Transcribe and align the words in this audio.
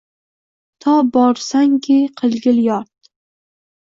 To 0.85 0.93
borsanki, 1.17 1.97
qilgin 2.21 2.57
yod. 2.69 2.89